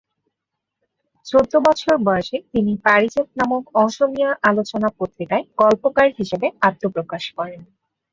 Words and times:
চৌদ্দ 1.25 1.53
বৎসর 1.65 1.95
বয়সে 2.03 2.37
তিনি 2.51 2.71
"পারিজাত" 2.85 3.27
নামক 3.39 3.63
অসমীয়া 3.75 4.31
আলোচনা 4.49 4.89
পত্রিকায় 4.99 5.43
গল্পকার 5.61 6.07
হিসেবে 6.19 6.47
আত্মপ্রকাশ 6.61 7.23
করেন। 7.37 7.61